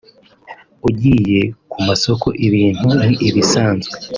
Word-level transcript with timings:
ugiye 0.87 1.41
ku 1.71 1.77
masoko 1.87 2.27
ibintu 2.45 2.87
ni 3.05 3.13
ibisanzwe 3.27 3.95